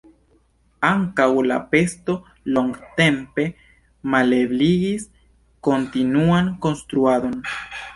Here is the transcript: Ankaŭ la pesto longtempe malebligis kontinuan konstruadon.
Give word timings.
Ankaŭ 0.87 1.27
la 1.51 1.57
pesto 1.73 2.15
longtempe 2.57 3.47
malebligis 4.17 5.09
kontinuan 5.71 6.55
konstruadon. 6.67 7.43